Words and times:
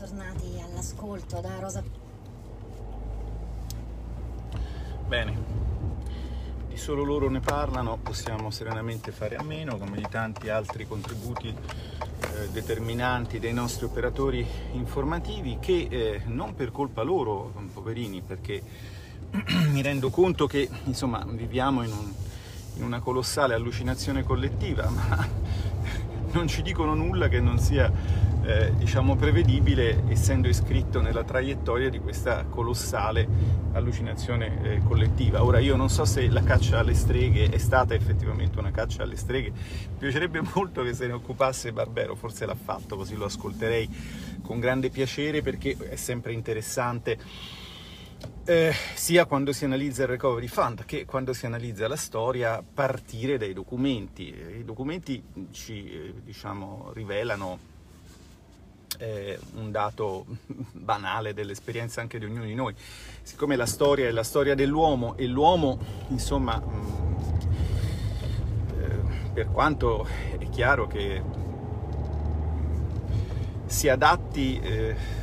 bentornati 0.00 0.58
all'ascolto 0.64 1.40
da 1.40 1.58
Rosa. 1.58 1.82
Bene, 5.06 5.38
di 6.68 6.76
solo 6.78 7.04
loro 7.04 7.28
ne 7.28 7.40
parlano, 7.40 7.98
possiamo 7.98 8.50
serenamente 8.50 9.12
fare 9.12 9.36
a 9.36 9.42
meno, 9.42 9.76
come 9.76 9.98
di 9.98 10.06
tanti 10.08 10.48
altri 10.48 10.88
contributi 10.88 11.48
eh, 11.48 12.48
determinanti 12.50 13.38
dei 13.38 13.52
nostri 13.52 13.84
operatori 13.84 14.46
informativi 14.72 15.58
che 15.60 15.88
eh, 15.90 16.22
non 16.24 16.54
per 16.54 16.72
colpa 16.72 17.02
loro, 17.02 17.52
poverini, 17.70 18.22
perché 18.22 18.62
mi 19.68 19.82
rendo 19.82 20.08
conto 20.08 20.46
che 20.46 20.66
insomma 20.84 21.22
viviamo 21.28 21.82
in, 21.82 21.92
un, 21.92 22.12
in 22.76 22.84
una 22.84 23.00
colossale 23.00 23.52
allucinazione 23.52 24.22
collettiva, 24.22 24.88
ma 24.88 25.28
non 26.32 26.48
ci 26.48 26.62
dicono 26.62 26.94
nulla 26.94 27.28
che 27.28 27.40
non 27.40 27.58
sia 27.58 28.29
eh, 28.42 28.72
diciamo 28.76 29.16
prevedibile 29.16 30.02
essendo 30.08 30.48
iscritto 30.48 31.00
nella 31.00 31.24
traiettoria 31.24 31.90
di 31.90 31.98
questa 31.98 32.44
colossale 32.44 33.26
allucinazione 33.72 34.62
eh, 34.62 34.78
collettiva. 34.78 35.44
Ora 35.44 35.58
io 35.58 35.76
non 35.76 35.88
so 35.88 36.04
se 36.04 36.28
la 36.28 36.42
caccia 36.42 36.78
alle 36.78 36.94
streghe 36.94 37.48
è 37.48 37.58
stata 37.58 37.94
effettivamente 37.94 38.58
una 38.58 38.70
caccia 38.70 39.02
alle 39.02 39.16
streghe, 39.16 39.50
mi 39.50 39.98
piacerebbe 39.98 40.42
molto 40.54 40.82
che 40.82 40.94
se 40.94 41.06
ne 41.06 41.12
occupasse 41.12 41.72
Barbero, 41.72 42.14
forse 42.14 42.46
l'ha 42.46 42.54
fatto, 42.54 42.96
così 42.96 43.14
lo 43.14 43.26
ascolterei 43.26 43.88
con 44.42 44.58
grande 44.58 44.90
piacere 44.90 45.42
perché 45.42 45.76
è 45.88 45.96
sempre 45.96 46.32
interessante 46.32 47.18
eh, 48.44 48.74
sia 48.94 49.24
quando 49.26 49.52
si 49.52 49.64
analizza 49.64 50.02
il 50.02 50.08
recovery 50.08 50.46
fund 50.46 50.84
che 50.84 51.04
quando 51.04 51.32
si 51.32 51.46
analizza 51.46 51.88
la 51.88 51.96
storia 51.96 52.62
partire 52.62 53.38
dai 53.38 53.52
documenti. 53.52 54.34
I 54.58 54.64
documenti 54.64 55.22
ci 55.52 55.90
eh, 55.90 56.14
diciamo, 56.22 56.90
rivelano 56.92 57.69
eh, 59.00 59.38
un 59.54 59.70
dato 59.70 60.26
banale 60.72 61.34
dell'esperienza 61.34 62.00
anche 62.00 62.18
di 62.18 62.26
ognuno 62.26 62.44
di 62.44 62.54
noi. 62.54 62.74
Siccome 63.22 63.56
la 63.56 63.66
storia 63.66 64.06
è 64.06 64.10
la 64.10 64.22
storia 64.22 64.54
dell'uomo 64.54 65.16
e 65.16 65.26
l'uomo, 65.26 65.78
insomma, 66.08 66.58
mh, 66.58 66.70
mm, 66.74 67.14
eh, 68.78 69.00
per 69.32 69.50
quanto 69.50 70.06
è 70.38 70.48
chiaro 70.50 70.86
che 70.86 71.22
si 73.66 73.88
adatti 73.88 74.58
eh, 74.60 75.19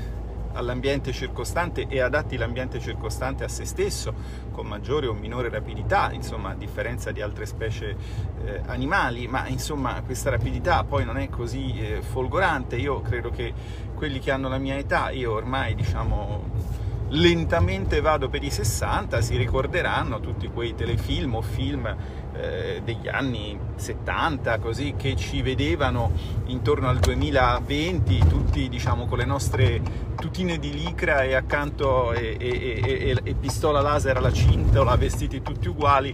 all'ambiente 0.58 1.12
circostante 1.12 1.86
e 1.88 2.00
adatti 2.02 2.36
l'ambiente 2.36 2.80
circostante 2.80 3.44
a 3.44 3.48
se 3.48 3.66
stesso 3.66 4.14
con 4.52 4.66
maggiore 4.66 5.08
o 5.08 5.14
minore 5.14 5.50
rapidità, 5.50 6.12
insomma 6.12 6.50
a 6.50 6.56
differenza 6.56 7.12
di 7.12 7.22
altre 7.22 7.46
specie 7.46 7.96
eh, 8.44 8.62
animali, 8.66 9.28
ma 9.28 9.48
insomma 9.48 10.02
questa 10.04 10.30
rapidità 10.30 10.84
poi 10.84 11.06
non 11.06 11.18
è 11.18 11.30
così 11.30 11.80
eh, 11.80 12.02
folgorante, 12.02 12.76
io 12.76 13.02
credo 13.02 13.30
che 13.30 13.54
quelli 13.94 14.20
che 14.20 14.32
hanno 14.32 14.50
la 14.50 14.58
mia 14.58 14.78
età, 14.78 15.12
io 15.12 15.34
ormai 15.34 15.76
diciamo 15.76 16.86
lentamente 17.10 18.02
vado 18.02 18.28
per 18.28 18.44
i 18.44 18.50
60, 18.50 19.22
si 19.22 19.38
ricorderanno 19.38 20.20
tutti 20.20 20.48
quei 20.50 20.76
telefilm 20.76 21.36
o 21.36 21.42
film 21.42 21.96
eh, 22.40 22.82
degli 22.84 23.08
anni 23.08 23.58
70, 23.76 24.60
così 24.60 24.96
che 24.98 25.16
ci 25.16 25.42
vedevano 25.42 26.12
intorno 26.46 26.88
al 26.90 27.00
2020, 27.00 28.20
tutti 28.28 28.70
diciamo 28.70 29.06
con 29.06 29.18
le 29.18 29.26
nostre 29.26 29.82
tutine 30.16 30.58
di 30.58 30.74
licra 30.74 31.24
e 31.24 31.36
accanto 31.36 32.14
e, 32.14 32.38
e, 32.40 32.82
e, 32.84 33.20
e 33.24 33.34
pistola 33.36 33.82
laser 33.82 34.18
alla 34.18 34.32
cintola, 34.32 34.96
vestiti 34.96 35.42
tutti 35.42 35.68
uguali. 35.68 36.14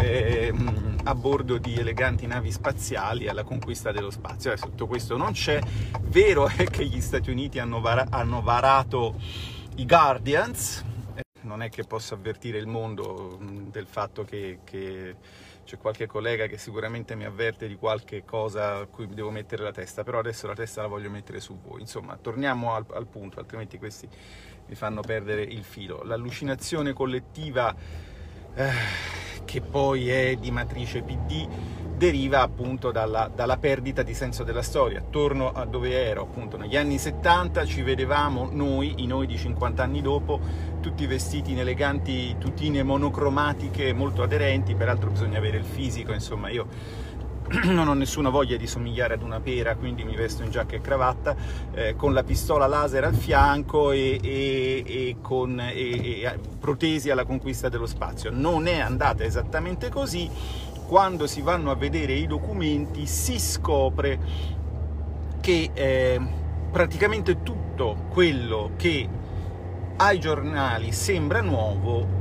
Eh, 0.00 0.52
a 1.04 1.14
bordo 1.14 1.56
di 1.56 1.74
eleganti 1.74 2.26
navi 2.26 2.52
spaziali 2.52 3.28
alla 3.28 3.42
conquista 3.42 3.92
dello 3.92 4.10
spazio. 4.10 4.50
Adesso 4.50 4.66
tutto 4.66 4.86
questo 4.86 5.16
non 5.16 5.32
c'è. 5.32 5.58
Vero 6.02 6.48
è 6.48 6.64
che 6.64 6.84
gli 6.84 7.00
Stati 7.00 7.30
Uniti 7.30 7.58
hanno, 7.58 7.80
var- 7.80 8.08
hanno 8.10 8.42
varato 8.42 9.14
i 9.76 9.86
Guardians, 9.86 10.84
non 11.42 11.62
è 11.62 11.70
che 11.70 11.84
posso 11.84 12.14
avvertire 12.14 12.58
il 12.58 12.66
mondo 12.66 13.38
mm, 13.40 13.70
del 13.70 13.86
fatto 13.86 14.24
che, 14.24 14.58
che, 14.64 15.16
c'è 15.68 15.76
qualche 15.76 16.06
collega 16.06 16.46
che 16.46 16.56
sicuramente 16.56 17.14
mi 17.14 17.26
avverte 17.26 17.68
di 17.68 17.76
qualche 17.76 18.24
cosa 18.24 18.78
a 18.78 18.86
cui 18.86 19.06
devo 19.06 19.30
mettere 19.30 19.62
la 19.62 19.70
testa, 19.70 20.02
però 20.02 20.18
adesso 20.18 20.46
la 20.46 20.54
testa 20.54 20.80
la 20.80 20.88
voglio 20.88 21.10
mettere 21.10 21.40
su 21.40 21.58
voi. 21.60 21.82
Insomma, 21.82 22.16
torniamo 22.16 22.72
al, 22.72 22.86
al 22.94 23.06
punto, 23.06 23.38
altrimenti 23.38 23.76
questi 23.76 24.08
mi 24.66 24.74
fanno 24.74 25.02
perdere 25.02 25.42
il 25.42 25.62
filo. 25.64 26.02
L'allucinazione 26.04 26.94
collettiva 26.94 27.76
eh, 28.54 28.70
che 29.44 29.60
poi 29.60 30.08
è 30.08 30.36
di 30.36 30.50
matrice 30.50 31.02
PD 31.02 31.46
deriva 31.98 32.40
appunto 32.40 32.92
dalla, 32.92 33.30
dalla, 33.34 33.58
perdita 33.58 34.02
di 34.02 34.14
senso 34.14 34.44
della 34.44 34.62
storia. 34.62 35.02
Torno 35.10 35.52
a 35.52 35.66
dove 35.66 35.90
ero, 35.90 36.22
appunto 36.22 36.56
negli 36.56 36.76
anni 36.76 36.96
70 36.96 37.66
ci 37.66 37.82
vedevamo 37.82 38.48
noi, 38.50 39.02
i 39.02 39.06
noi 39.06 39.26
di 39.26 39.36
50 39.36 39.82
anni 39.82 40.00
dopo, 40.00 40.40
tutti 40.80 41.04
vestiti 41.06 41.50
in 41.50 41.58
eleganti 41.58 42.36
tutine 42.38 42.82
monocromatiche 42.82 43.92
molto 43.92 44.22
aderenti, 44.22 44.74
peraltro 44.76 45.10
bisogna 45.10 45.38
avere 45.38 45.58
il 45.58 45.64
fisico, 45.64 46.12
insomma 46.12 46.48
io 46.48 46.66
non 47.64 47.88
ho 47.88 47.94
nessuna 47.94 48.28
voglia 48.28 48.56
di 48.56 48.66
somigliare 48.66 49.14
ad 49.14 49.22
una 49.22 49.40
pera, 49.40 49.74
quindi 49.74 50.04
mi 50.04 50.14
vesto 50.14 50.42
in 50.42 50.50
giacca 50.50 50.76
e 50.76 50.80
cravatta, 50.80 51.34
eh, 51.72 51.96
con 51.96 52.12
la 52.12 52.22
pistola 52.22 52.66
laser 52.66 53.04
al 53.04 53.14
fianco 53.14 53.90
e, 53.90 54.20
e, 54.22 54.84
e 54.86 55.16
con 55.22 55.58
e, 55.58 56.38
protesi 56.60 57.10
alla 57.10 57.24
conquista 57.24 57.68
dello 57.68 57.86
spazio. 57.86 58.30
Non 58.30 58.66
è 58.66 58.78
andata 58.78 59.24
esattamente 59.24 59.88
così, 59.88 60.28
quando 60.88 61.26
si 61.26 61.42
vanno 61.42 61.70
a 61.70 61.74
vedere 61.74 62.14
i 62.14 62.26
documenti 62.26 63.06
si 63.06 63.38
scopre 63.38 64.18
che 65.38 65.70
eh, 65.74 66.18
praticamente 66.72 67.42
tutto 67.42 68.06
quello 68.08 68.70
che 68.76 69.06
ai 69.96 70.18
giornali 70.18 70.90
sembra 70.92 71.42
nuovo 71.42 72.18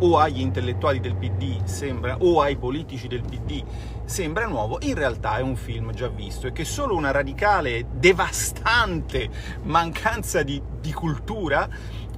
o 0.00 0.18
agli 0.18 0.40
intellettuali 0.40 1.00
del 1.00 1.16
PD 1.16 1.64
sembra, 1.64 2.18
o 2.20 2.42
ai 2.42 2.56
politici 2.56 3.08
del 3.08 3.22
PD 3.22 3.64
sembra 4.04 4.46
nuovo, 4.46 4.78
in 4.82 4.94
realtà 4.94 5.38
è 5.38 5.40
un 5.40 5.56
film 5.56 5.92
già 5.92 6.08
visto 6.08 6.46
e 6.46 6.52
che 6.52 6.64
solo 6.64 6.94
una 6.94 7.12
radicale, 7.12 7.86
devastante 7.90 9.30
mancanza 9.62 10.42
di, 10.42 10.60
di 10.78 10.92
cultura 10.92 11.68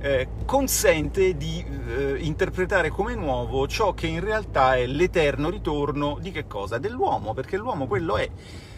eh, 0.02 0.26
consente 0.44 1.36
di 1.36 1.64
eh, 1.64 2.16
interpretare 2.18 2.90
come 2.90 3.14
nuovo 3.14 3.68
ciò 3.68 3.94
che 3.94 4.08
in 4.08 4.18
realtà 4.18 4.74
è 4.74 4.84
l'eterno 4.86 5.48
ritorno 5.48 6.18
di 6.20 6.32
che 6.32 6.48
cosa? 6.48 6.78
Dell'uomo, 6.78 7.34
perché 7.34 7.56
l'uomo 7.56 7.86
quello 7.86 8.16
è. 8.16 8.28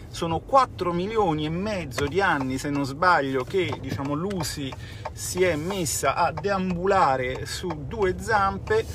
Sono 0.07 0.39
4 0.39 0.93
milioni 0.93 1.45
e 1.45 1.49
mezzo 1.49 2.05
di 2.05 2.21
anni, 2.21 2.59
se 2.59 2.69
non 2.69 2.85
sbaglio, 2.85 3.43
che 3.43 3.75
diciamo, 3.81 4.13
Lucy 4.13 4.71
si 5.11 5.43
è 5.43 5.55
messa 5.55 6.15
a 6.15 6.31
deambulare 6.31 7.45
su 7.45 7.69
due 7.87 8.15
zampe 8.19 8.85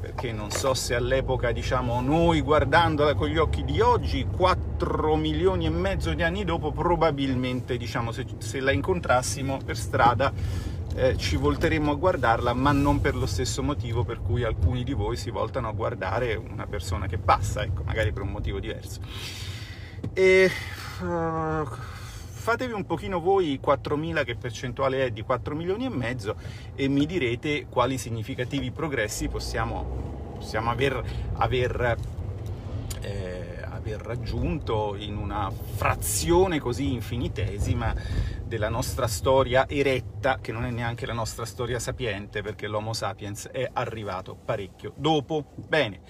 perché 0.00 0.32
non 0.32 0.50
so 0.50 0.72
se 0.72 0.94
all'epoca, 0.94 1.52
diciamo, 1.52 2.00
noi 2.00 2.40
guardandola 2.40 3.14
con 3.14 3.28
gli 3.28 3.38
occhi 3.38 3.64
di 3.64 3.80
oggi, 3.80 4.24
4 4.24 5.16
milioni 5.16 5.66
e 5.66 5.70
mezzo 5.70 6.14
di 6.14 6.22
anni 6.22 6.44
dopo, 6.44 6.70
probabilmente, 6.70 7.76
diciamo, 7.76 8.12
se, 8.12 8.24
se 8.38 8.60
la 8.60 8.70
incontrassimo 8.70 9.58
per 9.64 9.76
strada, 9.76 10.32
eh, 10.96 11.16
ci 11.18 11.36
volteremo 11.36 11.92
a 11.92 11.94
guardarla, 11.94 12.54
ma 12.54 12.72
non 12.72 13.00
per 13.02 13.14
lo 13.14 13.26
stesso 13.26 13.62
motivo 13.62 14.02
per 14.02 14.22
cui 14.22 14.44
alcuni 14.44 14.82
di 14.82 14.94
voi 14.94 15.16
si 15.16 15.30
voltano 15.30 15.68
a 15.68 15.72
guardare 15.72 16.34
una 16.34 16.66
persona 16.66 17.06
che 17.06 17.18
passa, 17.18 17.62
ecco, 17.62 17.82
magari 17.84 18.12
per 18.12 18.22
un 18.22 18.30
motivo 18.30 18.58
diverso. 18.58 19.00
E 20.14 20.50
uh, 21.02 21.66
fatevi 22.46 22.72
un 22.72 22.86
pochino 22.86 23.20
voi 23.20 23.60
4.000 23.62 24.24
che 24.24 24.36
percentuale 24.36 25.04
è 25.04 25.10
di 25.10 25.20
4 25.20 25.54
milioni 25.54 25.84
e 25.84 25.90
mezzo 25.90 26.36
e 26.74 26.88
mi 26.88 27.04
direte 27.04 27.66
quali 27.68 27.98
significativi 27.98 28.70
progressi 28.70 29.28
possiamo, 29.28 30.32
possiamo 30.38 30.70
aver, 30.70 31.02
aver 31.34 31.96
eh, 33.02 33.35
aver 33.86 34.00
raggiunto 34.00 34.96
in 34.98 35.16
una 35.16 35.48
frazione 35.50 36.58
così 36.58 36.92
infinitesima 36.92 37.94
della 38.44 38.68
nostra 38.68 39.06
storia 39.06 39.68
eretta, 39.68 40.40
che 40.40 40.50
non 40.50 40.64
è 40.64 40.70
neanche 40.70 41.06
la 41.06 41.12
nostra 41.12 41.44
storia 41.44 41.78
sapiente, 41.78 42.42
perché 42.42 42.66
l'Homo 42.66 42.92
sapiens 42.92 43.46
è 43.46 43.68
arrivato 43.72 44.34
parecchio 44.34 44.92
dopo. 44.96 45.52
Bene, 45.54 46.00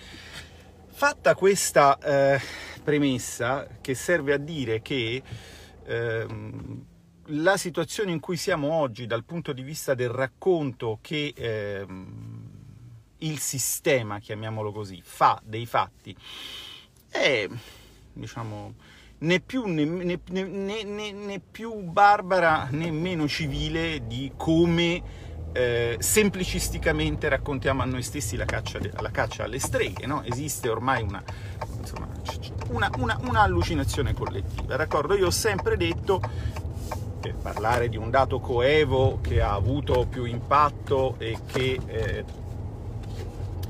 fatta 0.86 1.34
questa 1.34 1.98
eh, 1.98 2.40
premessa, 2.82 3.66
che 3.82 3.94
serve 3.94 4.32
a 4.32 4.38
dire 4.38 4.80
che 4.80 5.22
eh, 5.84 6.26
la 7.30 7.56
situazione 7.58 8.10
in 8.10 8.20
cui 8.20 8.38
siamo 8.38 8.72
oggi 8.72 9.06
dal 9.06 9.24
punto 9.24 9.52
di 9.52 9.62
vista 9.62 9.92
del 9.92 10.08
racconto 10.08 10.98
che 11.02 11.34
eh, 11.36 11.86
il 13.18 13.38
sistema, 13.38 14.18
chiamiamolo 14.18 14.72
così, 14.72 15.02
fa 15.04 15.38
dei 15.44 15.66
fatti, 15.66 16.16
è 17.20 17.48
diciamo 18.12 18.74
né 19.18 19.40
più, 19.40 19.64
né, 19.66 19.84
né, 19.84 20.20
né, 20.24 21.12
né 21.12 21.40
più 21.50 21.74
barbara 21.82 22.68
né 22.70 22.90
meno 22.90 23.26
civile 23.26 24.06
di 24.06 24.32
come 24.36 25.24
eh, 25.56 25.96
semplicisticamente 25.98 27.28
raccontiamo 27.30 27.80
a 27.80 27.86
noi 27.86 28.02
stessi 28.02 28.36
la 28.36 28.44
caccia, 28.44 28.78
de, 28.78 28.92
la 29.00 29.10
caccia 29.10 29.44
alle 29.44 29.58
streghe. 29.58 30.06
No? 30.06 30.22
Esiste 30.22 30.68
ormai 30.68 31.02
una, 31.02 31.22
insomma, 31.78 32.06
una, 32.68 32.90
una, 32.98 33.18
una 33.22 33.40
allucinazione 33.40 34.12
collettiva. 34.12 34.76
D'accordo? 34.76 35.14
Io 35.14 35.28
ho 35.28 35.30
sempre 35.30 35.78
detto 35.78 36.20
per 37.20 37.34
parlare 37.36 37.88
di 37.88 37.96
un 37.96 38.10
dato 38.10 38.38
coevo 38.38 39.18
che 39.22 39.40
ha 39.40 39.54
avuto 39.54 40.06
più 40.08 40.24
impatto 40.24 41.16
e 41.18 41.38
che, 41.50 41.80
eh, 41.86 42.24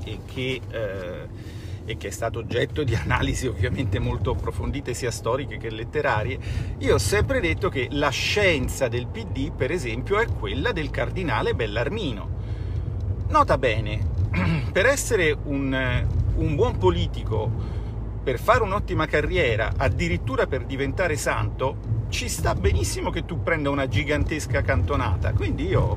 e 0.03 0.19
che 0.25 0.61
eh, 0.69 1.27
e 1.87 1.95
che 1.95 2.09
è 2.09 2.11
stato 2.11 2.39
oggetto 2.39 2.83
di 2.83 2.93
analisi 2.95 3.47
ovviamente 3.47 3.97
molto 3.97 4.31
approfondite 4.31 4.93
sia 4.93 5.09
storiche 5.09 5.55
che 5.55 5.69
letterarie, 5.69 6.37
io 6.79 6.95
ho 6.95 6.99
sempre 6.99 7.39
detto 7.39 7.69
che 7.69 7.87
la 7.91 8.09
scienza 8.09 8.89
del 8.89 9.07
PD, 9.07 9.53
per 9.53 9.71
esempio, 9.71 10.19
è 10.19 10.27
quella 10.27 10.73
del 10.73 10.89
cardinale 10.89 11.55
Bellarmino. 11.55 12.29
Nota 13.29 13.57
bene, 13.57 14.05
per 14.71 14.85
essere 14.85 15.35
un, 15.45 16.05
un 16.35 16.55
buon 16.55 16.77
politico, 16.77 17.49
per 18.21 18.37
fare 18.37 18.63
un'ottima 18.63 19.05
carriera, 19.05 19.71
addirittura 19.77 20.45
per 20.45 20.65
diventare 20.65 21.15
santo, 21.15 21.95
ci 22.09 22.27
sta 22.27 22.53
benissimo 22.53 23.11
che 23.11 23.23
tu 23.23 23.41
prenda 23.41 23.69
una 23.69 23.87
gigantesca 23.87 24.61
cantonata. 24.61 25.31
Quindi 25.31 25.67
io 25.67 25.95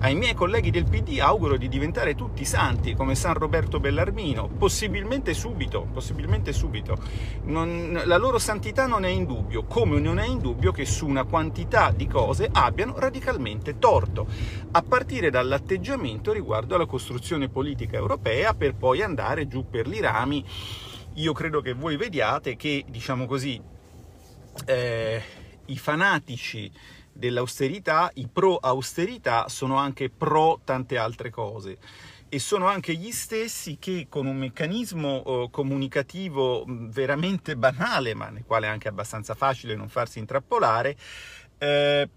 ai 0.00 0.14
miei 0.14 0.34
colleghi 0.34 0.70
del 0.70 0.84
PD 0.84 1.18
auguro 1.20 1.56
di 1.56 1.68
diventare 1.68 2.14
tutti 2.14 2.44
santi 2.44 2.94
come 2.94 3.16
San 3.16 3.34
Roberto 3.34 3.80
Bellarmino, 3.80 4.46
possibilmente 4.46 5.34
subito, 5.34 5.88
possibilmente 5.92 6.52
subito. 6.52 6.96
Non, 7.44 8.00
la 8.04 8.16
loro 8.16 8.38
santità 8.38 8.86
non 8.86 9.04
è 9.04 9.08
in 9.08 9.24
dubbio, 9.24 9.64
come 9.64 9.98
non 9.98 10.20
è 10.20 10.26
in 10.26 10.38
dubbio 10.38 10.70
che 10.70 10.84
su 10.84 11.06
una 11.06 11.24
quantità 11.24 11.90
di 11.90 12.06
cose 12.06 12.48
abbiano 12.50 12.94
radicalmente 12.96 13.78
torto, 13.78 14.28
a 14.70 14.82
partire 14.82 15.30
dall'atteggiamento 15.30 16.32
riguardo 16.32 16.76
alla 16.76 16.86
costruzione 16.86 17.48
politica 17.48 17.96
europea 17.96 18.54
per 18.54 18.76
poi 18.76 19.02
andare 19.02 19.48
giù 19.48 19.68
per 19.68 19.88
i 19.88 20.00
rami. 20.00 20.44
Io 21.14 21.32
credo 21.32 21.60
che 21.60 21.72
voi 21.72 21.96
vediate 21.96 22.54
che, 22.54 22.84
diciamo 22.88 23.26
così, 23.26 23.60
eh, 24.64 25.22
i 25.66 25.76
fanatici 25.76 26.70
dell'austerità, 27.18 28.10
i 28.14 28.28
pro 28.32 28.56
austerità 28.56 29.48
sono 29.48 29.76
anche 29.76 30.08
pro 30.08 30.60
tante 30.64 30.96
altre 30.96 31.30
cose. 31.30 31.78
E 32.30 32.38
sono 32.38 32.66
anche 32.66 32.94
gli 32.94 33.10
stessi 33.10 33.78
che 33.80 34.06
con 34.08 34.26
un 34.26 34.36
meccanismo 34.36 35.24
eh, 35.24 35.48
comunicativo 35.50 36.64
veramente 36.66 37.56
banale, 37.56 38.14
ma 38.14 38.28
nel 38.28 38.44
quale 38.46 38.66
è 38.66 38.70
anche 38.70 38.88
abbastanza 38.88 39.34
facile 39.34 39.74
non 39.74 39.88
farsi 39.88 40.18
intrappolare, 40.18 40.96
eh, 41.56 42.08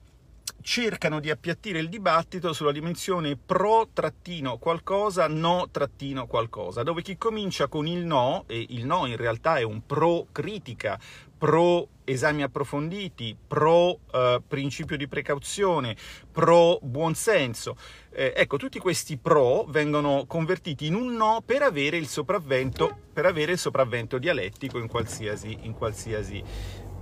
cercano 0.62 1.19
di 1.19 1.30
appiattire 1.30 1.80
il 1.80 1.89
dibattito 1.89 2.53
sulla 2.53 2.71
dimensione 2.71 3.38
pro-qualcosa, 3.38 5.27
no-qualcosa, 5.27 6.83
dove 6.83 7.01
chi 7.01 7.18
comincia 7.18 7.68
con 7.68 7.88
il 7.88 8.06
no, 8.06 8.44
e 8.48 8.65
il 8.69 8.86
no 8.86 9.06
in 9.07 9.18
realtà 9.18 9.57
è 9.57 9.63
un 9.63 9.86
pro-critica, 9.86 11.00
pro 11.38 11.88
esami 12.12 12.44
approfonditi, 12.44 13.36
pro 13.48 14.00
eh, 14.12 14.42
principio 14.48 14.98
di 14.98 15.08
precauzione, 15.08 15.96
pro 16.31 16.80
buonsenso. 16.81 17.75
Eh, 18.12 18.34
ecco, 18.36 18.58
tutti 18.58 18.80
questi 18.80 19.18
pro 19.18 19.66
vengono 19.68 20.25
convertiti 20.28 20.88
in 20.88 20.96
un 20.96 21.13
no 21.16 21.42
per 21.46 21.62
avere 21.62 21.98
il 21.98 22.08
sopravvento, 22.08 22.98
avere 23.13 23.54
il 23.54 23.58
sopravvento 23.58 24.18
dialettico 24.18 24.78
in 24.78 24.88
qualsiasi, 24.88 25.60
in 25.62 25.74
qualsiasi, 25.74 26.44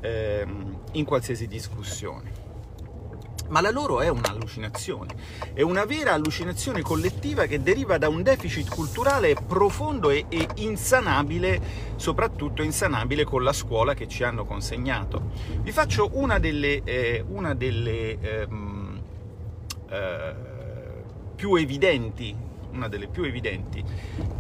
ehm, 0.01 0.79
in 0.93 1.05
qualsiasi 1.05 1.47
discussione 1.47 2.48
ma 3.49 3.61
la 3.61 3.71
loro 3.71 4.01
è 4.01 4.07
un'allucinazione, 4.07 5.13
è 5.53 5.61
una 5.61 5.85
vera 5.85 6.13
allucinazione 6.13 6.81
collettiva 6.81 7.45
che 7.45 7.61
deriva 7.61 7.97
da 7.97 8.07
un 8.07 8.23
deficit 8.23 8.69
culturale 8.69 9.35
profondo 9.35 10.09
e, 10.09 10.25
e 10.29 10.47
insanabile, 10.55 11.61
soprattutto 11.95 12.61
insanabile 12.61 13.23
con 13.23 13.43
la 13.43 13.53
scuola 13.53 13.93
che 13.93 14.07
ci 14.07 14.23
hanno 14.23 14.45
consegnato. 14.45 15.31
Vi 15.61 15.71
faccio 15.71 16.09
una 16.13 16.39
delle, 16.39 16.81
eh, 16.83 17.23
una 17.27 17.53
delle 17.53 18.19
ehm, 18.19 19.01
eh, 19.89 20.35
più 21.35 21.55
evidenti 21.55 22.47
una 22.71 22.87
delle 22.87 23.07
più 23.07 23.23
evidenti 23.23 23.83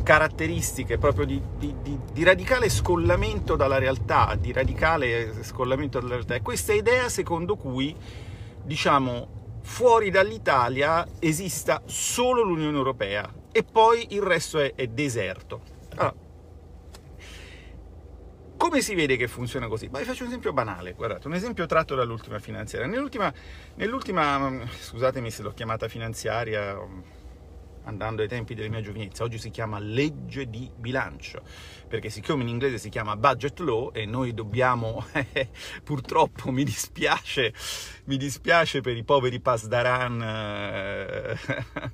caratteristiche 0.03 0.99
proprio 0.99 1.25
di, 1.25 1.41
di, 1.57 1.73
di, 1.81 1.99
di, 2.13 2.23
radicale 2.23 2.69
scollamento 2.69 3.55
dalla 3.55 3.79
realtà, 3.79 4.37
di 4.39 4.51
radicale 4.51 5.43
scollamento 5.43 5.99
dalla 5.99 6.13
realtà, 6.13 6.35
è 6.35 6.41
questa 6.43 6.73
idea 6.73 7.09
secondo 7.09 7.55
cui 7.55 7.95
diciamo, 8.69 9.61
fuori 9.63 10.11
dall'Italia 10.11 11.03
esista 11.17 11.81
solo 11.85 12.43
l'Unione 12.43 12.77
Europea 12.77 13.27
e 13.51 13.63
poi 13.63 14.13
il 14.13 14.21
resto 14.21 14.59
è, 14.59 14.75
è 14.75 14.85
deserto. 14.85 15.61
Allora, 15.95 16.13
come 18.57 18.81
si 18.81 18.93
vede 18.93 19.17
che 19.17 19.27
funziona 19.27 19.67
così? 19.67 19.87
Ma 19.89 19.97
vi 19.97 20.05
faccio 20.05 20.21
un 20.21 20.27
esempio 20.27 20.53
banale, 20.53 20.93
guardate, 20.93 21.25
un 21.25 21.33
esempio 21.33 21.65
tratto 21.65 21.95
dall'ultima 21.95 22.37
finanziaria. 22.37 22.87
Nell'ultima, 22.87 23.33
nell'ultima 23.73 24.61
scusatemi 24.79 25.31
se 25.31 25.41
l'ho 25.41 25.53
chiamata 25.53 25.87
finanziaria, 25.87 26.77
andando 27.89 28.21
ai 28.21 28.27
tempi 28.27 28.55
della 28.55 28.69
mia 28.69 28.81
giovinezza, 28.81 29.23
oggi 29.23 29.37
si 29.37 29.49
chiama 29.49 29.79
legge 29.79 30.49
di 30.49 30.69
bilancio, 30.75 31.41
perché 31.87 32.09
siccome 32.09 32.43
in 32.43 32.49
inglese 32.49 32.77
si 32.77 32.89
chiama 32.89 33.15
budget 33.17 33.59
law 33.59 33.91
e 33.93 34.05
noi 34.05 34.33
dobbiamo, 34.33 35.05
purtroppo 35.83 36.51
mi 36.51 36.63
dispiace, 36.63 37.53
mi 38.05 38.17
dispiace 38.17 38.81
per 38.81 38.95
i 38.95 39.03
poveri 39.03 39.39
pasdaran 39.39 40.21
eh, 40.21 41.37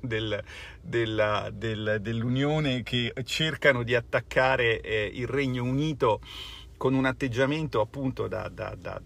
del, 0.00 0.42
del, 0.80 1.98
dell'Unione 2.00 2.82
che 2.82 3.12
cercano 3.24 3.82
di 3.82 3.94
attaccare 3.94 4.80
eh, 4.80 5.10
il 5.12 5.26
Regno 5.26 5.64
Unito 5.64 6.20
con 6.76 6.94
un 6.94 7.06
atteggiamento 7.06 7.80
appunto 7.80 8.28
da, 8.28 8.48
da, 8.48 8.74
da 8.78 9.00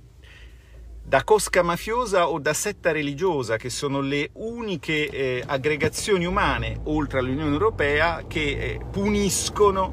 da 1.11 1.25
cosca 1.25 1.65
mafiosa 1.65 2.29
o 2.29 2.39
da 2.39 2.55
setta 2.55 2.93
religiosa, 2.93 3.57
che 3.57 3.69
sono 3.69 4.01
le 4.01 4.31
uniche 4.35 5.09
eh, 5.09 5.43
aggregazioni 5.45 6.25
umane, 6.25 6.83
oltre 6.85 7.19
all'Unione 7.19 7.51
Europea, 7.51 8.23
che 8.29 8.41
eh, 8.41 8.81
puniscono 8.93 9.93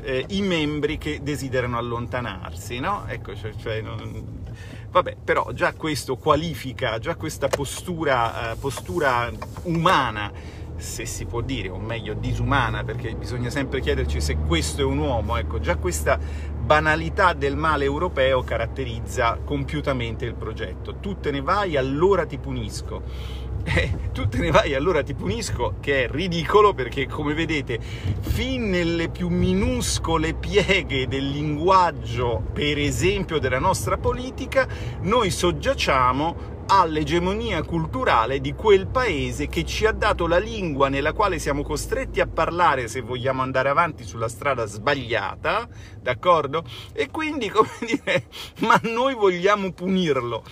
eh, 0.00 0.24
i 0.28 0.40
membri 0.40 0.96
che 0.96 1.20
desiderano 1.22 1.76
allontanarsi, 1.76 2.78
no? 2.78 3.04
Ecco, 3.06 3.36
cioè, 3.36 3.52
cioè 3.56 3.82
non... 3.82 4.46
Vabbè, 4.90 5.16
però 5.22 5.52
già 5.52 5.74
questo 5.74 6.16
qualifica, 6.16 6.98
già 6.98 7.14
questa 7.14 7.48
postura, 7.48 8.52
eh, 8.52 8.56
postura 8.56 9.30
umana 9.64 10.32
se 10.76 11.04
si 11.04 11.26
può 11.26 11.40
dire, 11.40 11.68
o 11.68 11.78
meglio 11.78 12.14
disumana, 12.14 12.84
perché 12.84 13.14
bisogna 13.14 13.50
sempre 13.50 13.80
chiederci 13.80 14.20
se 14.20 14.36
questo 14.36 14.80
è 14.80 14.84
un 14.84 14.98
uomo, 14.98 15.36
ecco, 15.36 15.60
già 15.60 15.76
questa 15.76 16.18
banalità 16.64 17.34
del 17.34 17.56
male 17.56 17.84
europeo 17.84 18.42
caratterizza 18.42 19.38
compiutamente 19.44 20.24
il 20.24 20.34
progetto. 20.34 20.94
Tu 20.94 21.20
te 21.20 21.30
ne 21.30 21.42
vai, 21.42 21.76
allora 21.76 22.24
ti 22.26 22.38
punisco. 22.38 23.02
Eh, 23.66 24.10
tu 24.12 24.28
te 24.28 24.36
ne 24.40 24.50
vai, 24.50 24.74
allora 24.74 25.02
ti 25.02 25.14
punisco, 25.14 25.76
che 25.80 26.04
è 26.04 26.10
ridicolo 26.10 26.74
perché, 26.74 27.06
come 27.06 27.32
vedete, 27.32 27.80
fin 27.80 28.68
nelle 28.68 29.08
più 29.08 29.28
minuscole 29.28 30.34
pieghe 30.34 31.08
del 31.08 31.30
linguaggio, 31.30 32.44
per 32.52 32.76
esempio 32.76 33.38
della 33.38 33.58
nostra 33.58 33.96
politica, 33.96 34.68
noi 35.00 35.30
soggiacciamo 35.30 36.53
all'egemonia 36.66 37.62
culturale 37.62 38.40
di 38.40 38.54
quel 38.54 38.86
paese 38.86 39.48
che 39.48 39.64
ci 39.64 39.86
ha 39.86 39.92
dato 39.92 40.26
la 40.26 40.38
lingua 40.38 40.88
nella 40.88 41.12
quale 41.12 41.38
siamo 41.38 41.62
costretti 41.62 42.20
a 42.20 42.26
parlare 42.26 42.88
se 42.88 43.00
vogliamo 43.00 43.42
andare 43.42 43.68
avanti 43.68 44.04
sulla 44.04 44.28
strada 44.28 44.64
sbagliata, 44.64 45.68
d'accordo? 46.00 46.64
E 46.92 47.10
quindi, 47.10 47.48
come 47.50 47.68
dire, 47.80 48.26
ma 48.60 48.78
noi 48.84 49.14
vogliamo 49.14 49.72
punirlo. 49.72 50.42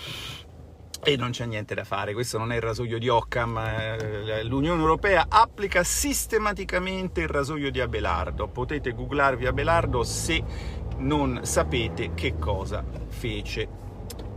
E 1.05 1.17
non 1.17 1.31
c'è 1.31 1.47
niente 1.47 1.75
da 1.75 1.83
fare, 1.83 2.13
questo 2.13 2.39
non 2.39 2.53
è 2.53 2.57
il 2.57 2.63
rasoio 2.63 2.97
di 2.99 3.09
Occam, 3.09 3.59
eh, 3.59 4.45
l'Unione 4.45 4.81
Europea 4.81 5.27
applica 5.29 5.83
sistematicamente 5.83 7.23
il 7.23 7.29
rasoio 7.29 7.73
di 7.73 7.81
Abelardo, 7.81 8.47
potete 8.47 8.93
googlarvi 8.93 9.47
Abelardo 9.47 10.05
se 10.05 10.45
non 10.99 11.41
sapete 11.43 12.15
che 12.15 12.37
cosa 12.39 12.85
fece. 13.09 13.69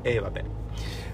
E 0.01 0.19
vabbè. 0.19 0.64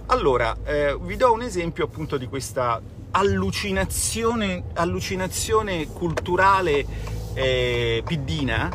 Allora, 0.08 0.58
eh, 0.64 0.98
vi 1.00 1.16
do 1.16 1.32
un 1.32 1.42
esempio 1.42 1.86
appunto 1.86 2.18
di 2.18 2.28
questa 2.28 2.82
allucinazione, 3.12 4.64
allucinazione 4.74 5.88
culturale 5.88 6.86
eh, 7.34 8.04
piddina 8.06 8.70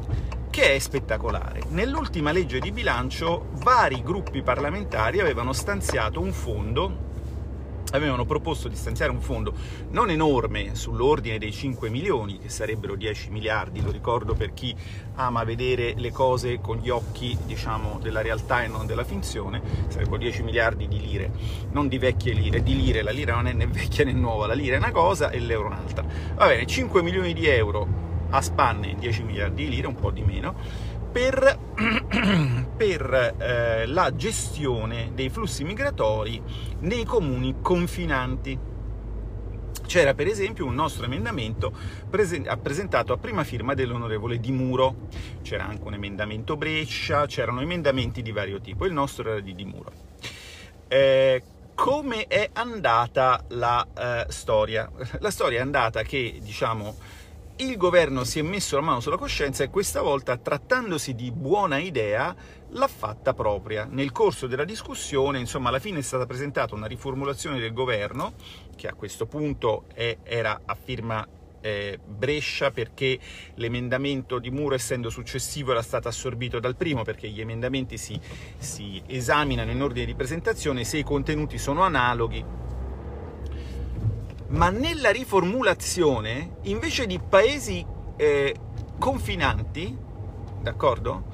che 0.50 0.74
è 0.74 0.78
spettacolare. 0.78 1.60
Nell'ultima 1.68 2.32
legge 2.32 2.60
di 2.60 2.72
bilancio 2.72 3.48
vari 3.62 4.02
gruppi 4.02 4.42
parlamentari 4.42 5.20
avevano 5.20 5.52
stanziato 5.52 6.20
un 6.20 6.32
fondo 6.32 7.05
avevano 7.92 8.24
proposto 8.24 8.68
di 8.68 8.76
stanziare 8.76 9.12
un 9.12 9.20
fondo 9.20 9.52
non 9.90 10.10
enorme, 10.10 10.74
sull'ordine 10.74 11.38
dei 11.38 11.52
5 11.52 11.88
milioni, 11.88 12.38
che 12.38 12.48
sarebbero 12.48 12.94
10 12.94 13.30
miliardi, 13.30 13.82
lo 13.82 13.90
ricordo 13.90 14.34
per 14.34 14.52
chi 14.52 14.74
ama 15.16 15.44
vedere 15.44 15.94
le 15.96 16.10
cose 16.10 16.60
con 16.60 16.78
gli 16.78 16.88
occhi, 16.88 17.36
diciamo, 17.44 17.98
della 18.02 18.22
realtà 18.22 18.62
e 18.62 18.68
non 18.68 18.86
della 18.86 19.04
finzione, 19.04 19.60
sarebbero 19.88 20.18
10 20.18 20.42
miliardi 20.42 20.88
di 20.88 21.00
lire, 21.00 21.30
non 21.70 21.88
di 21.88 21.98
vecchie 21.98 22.32
lire, 22.32 22.62
di 22.62 22.76
lire, 22.76 23.02
la 23.02 23.10
lira 23.10 23.34
non 23.34 23.46
è 23.46 23.52
né 23.52 23.66
vecchia 23.66 24.04
né 24.04 24.12
nuova, 24.12 24.46
la 24.46 24.54
lira 24.54 24.76
è 24.76 24.78
una 24.78 24.92
cosa 24.92 25.30
e 25.30 25.38
l'euro 25.38 25.68
un'altra. 25.68 26.04
Va 26.34 26.46
bene, 26.46 26.66
5 26.66 27.02
milioni 27.02 27.32
di 27.32 27.46
euro 27.46 28.04
a 28.30 28.42
spanne 28.42 28.96
10 28.98 29.22
miliardi 29.22 29.64
di 29.64 29.70
lire, 29.70 29.86
un 29.86 29.94
po' 29.94 30.10
di 30.10 30.22
meno, 30.22 30.54
per, 31.10 31.58
per 32.76 33.34
eh, 33.38 33.86
la 33.86 34.14
gestione 34.14 35.10
dei 35.14 35.28
flussi 35.28 35.64
migratori 35.64 36.42
nei 36.80 37.04
comuni 37.04 37.56
confinanti. 37.60 38.74
C'era 39.86 40.14
per 40.14 40.26
esempio 40.26 40.66
un 40.66 40.74
nostro 40.74 41.04
emendamento 41.04 41.72
presen- 42.10 42.58
presentato 42.60 43.12
a 43.12 43.18
prima 43.18 43.44
firma 43.44 43.74
dell'onorevole 43.74 44.38
Di 44.38 44.50
Muro, 44.50 45.08
c'era 45.42 45.64
anche 45.64 45.86
un 45.86 45.94
emendamento 45.94 46.56
Brescia, 46.56 47.26
c'erano 47.26 47.60
emendamenti 47.60 48.20
di 48.20 48.32
vario 48.32 48.60
tipo, 48.60 48.84
il 48.84 48.92
nostro 48.92 49.30
era 49.30 49.40
di 49.40 49.54
Di 49.54 49.64
Muro. 49.64 49.92
Eh, 50.88 51.42
come 51.76 52.26
è 52.26 52.50
andata 52.54 53.44
la 53.48 53.86
eh, 53.96 54.26
storia? 54.30 54.90
La 55.20 55.30
storia 55.30 55.58
è 55.58 55.62
andata 55.62 56.02
che, 56.02 56.40
diciamo, 56.42 56.96
il 57.58 57.76
governo 57.78 58.24
si 58.24 58.38
è 58.38 58.42
messo 58.42 58.76
la 58.76 58.82
mano 58.82 59.00
sulla 59.00 59.16
coscienza 59.16 59.64
e 59.64 59.70
questa 59.70 60.02
volta, 60.02 60.36
trattandosi 60.36 61.14
di 61.14 61.30
buona 61.30 61.78
idea, 61.78 62.34
l'ha 62.70 62.88
fatta 62.88 63.32
propria. 63.32 63.86
Nel 63.90 64.12
corso 64.12 64.46
della 64.46 64.64
discussione, 64.64 65.38
insomma, 65.38 65.70
alla 65.70 65.78
fine 65.78 66.00
è 66.00 66.02
stata 66.02 66.26
presentata 66.26 66.74
una 66.74 66.86
riformulazione 66.86 67.58
del 67.58 67.72
governo, 67.72 68.34
che 68.76 68.88
a 68.88 68.94
questo 68.94 69.26
punto 69.26 69.84
è, 69.94 70.18
era 70.22 70.60
a 70.66 70.74
firma 70.74 71.26
eh, 71.62 71.98
Brescia 72.04 72.70
perché 72.70 73.18
l'emendamento 73.54 74.38
di 74.38 74.50
Muro, 74.50 74.74
essendo 74.74 75.08
successivo, 75.08 75.70
era 75.70 75.82
stato 75.82 76.08
assorbito 76.08 76.60
dal 76.60 76.76
primo, 76.76 77.04
perché 77.04 77.28
gli 77.28 77.40
emendamenti 77.40 77.96
si, 77.96 78.20
si 78.58 79.02
esaminano 79.06 79.70
in 79.70 79.80
ordine 79.80 80.04
di 80.04 80.14
presentazione, 80.14 80.84
se 80.84 80.98
i 80.98 81.02
contenuti 81.02 81.56
sono 81.56 81.82
analoghi. 81.82 82.44
Ma 84.48 84.70
nella 84.70 85.10
riformulazione, 85.10 86.58
invece 86.62 87.06
di 87.06 87.18
paesi 87.18 87.84
eh, 88.16 88.54
confinanti, 88.98 89.96
d'accordo? 90.62 91.24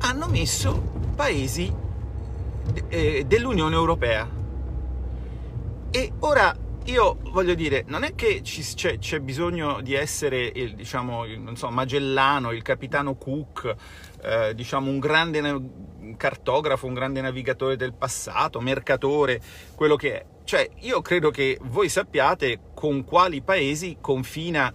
Hanno 0.00 0.28
messo 0.28 0.80
paesi 1.16 1.72
eh, 2.88 3.24
dell'Unione 3.26 3.74
Europea. 3.74 4.28
E 5.90 6.12
ora 6.20 6.54
io 6.84 7.18
voglio 7.32 7.54
dire, 7.54 7.84
non 7.86 8.02
è 8.02 8.14
che 8.14 8.40
c'è, 8.42 8.98
c'è, 8.98 9.20
bisogno 9.20 9.80
di 9.82 9.94
essere, 9.94 10.50
il, 10.54 10.74
diciamo, 10.74 11.24
non 11.26 11.56
so, 11.56 11.70
Magellano, 11.70 12.52
il 12.52 12.62
capitano 12.62 13.16
Cook, 13.16 13.74
eh, 14.22 14.54
diciamo, 14.54 14.90
un 14.90 14.98
grande 14.98 15.70
cartografo, 16.16 16.86
un 16.86 16.94
grande 16.94 17.20
navigatore 17.20 17.76
del 17.76 17.92
passato, 17.92 18.60
mercatore, 18.60 19.40
quello 19.74 19.96
che 19.96 20.20
è. 20.20 20.24
Cioè, 20.48 20.66
io 20.78 21.02
credo 21.02 21.28
che 21.28 21.58
voi 21.64 21.90
sappiate 21.90 22.70
con 22.72 23.04
quali 23.04 23.42
paesi 23.42 23.98
confina 24.00 24.72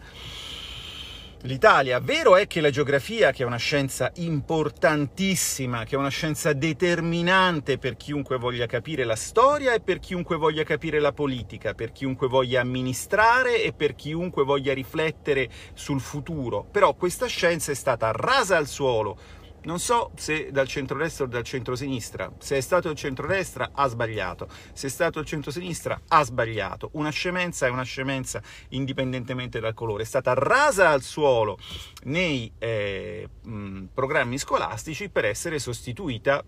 l'Italia. 1.42 2.00
Vero 2.00 2.36
è 2.36 2.46
che 2.46 2.62
la 2.62 2.70
geografia, 2.70 3.32
che 3.32 3.42
è 3.42 3.46
una 3.48 3.58
scienza 3.58 4.12
importantissima, 4.18 5.84
che 5.84 5.96
è 5.96 5.98
una 5.98 6.10
scienza 6.10 6.54
determinante 6.54 7.80
per 7.80 7.98
chiunque 7.98 8.38
voglia 8.38 8.68
capire 8.68 9.04
la 9.04 9.16
storia 9.16 9.74
e 9.74 9.82
per 9.82 9.98
chiunque 9.98 10.36
voglia 10.36 10.62
capire 10.62 11.00
la 11.00 11.12
politica, 11.12 11.74
per 11.74 11.92
chiunque 11.92 12.28
voglia 12.28 12.62
amministrare 12.62 13.64
e 13.64 13.74
per 13.74 13.96
chiunque 13.96 14.44
voglia 14.44 14.76
riflettere 14.76 15.50
sul 15.74 16.02
futuro. 16.02 16.68
Però 16.70 16.94
questa 16.94 17.26
scienza 17.26 17.72
è 17.72 17.76
stata 17.76 18.12
rasa 18.12 18.58
al 18.58 18.68
suolo 18.68 19.18
non 19.64 19.80
so 19.80 20.12
se 20.16 20.52
dal 20.52 20.68
centro-destra 20.68 21.26
o 21.26 21.28
dal 21.28 21.44
centro-sinistra. 21.44 22.32
Se 22.40 22.58
è 22.58 22.62
stato 22.62 22.90
il 22.90 22.96
centro-destra 22.96 23.72
ha 23.74 23.88
sbagliato, 23.88 24.48
se 24.74 24.88
è 24.88 24.90
stato 24.90 25.20
il 25.20 25.26
centro-sinistra 25.26 26.02
ha 26.08 26.24
sbagliato. 26.24 26.90
Una 26.94 27.10
scemenza 27.10 27.66
è 27.66 27.70
una 27.70 27.84
scemenza 27.84 28.42
indipendentemente 28.70 29.60
dal 29.60 29.74
colore. 29.74 30.04
È 30.04 30.06
stata 30.06 30.34
rasa 30.34 30.90
al 30.90 31.02
suolo 31.02 31.58
nei 32.04 32.52
eh, 32.58 33.28
mh, 33.44 33.86
programmi 33.94 34.38
scolastici 34.38 35.10
per 35.10 35.26
essere 35.26 35.60
sostituita 35.60 36.44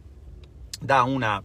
da 0.80 1.04
una 1.04 1.42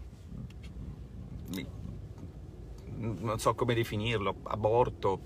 non 3.01 3.39
so 3.39 3.55
come 3.55 3.75
definirlo, 3.75 4.37
aborto, 4.45 5.19